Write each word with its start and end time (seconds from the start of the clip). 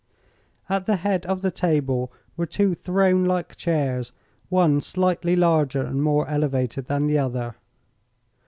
At 0.67 0.87
the 0.87 0.95
head 0.95 1.27
of 1.27 1.43
the 1.43 1.51
table 1.51 2.11
were 2.35 2.47
two 2.47 2.73
throne 2.73 3.23
like 3.23 3.55
chairs, 3.55 4.13
one 4.49 4.81
slightly 4.81 5.35
larger 5.35 5.83
and 5.83 6.01
more 6.01 6.27
elevated 6.27 6.87
than 6.87 7.05
the 7.05 7.19
other. 7.19 7.53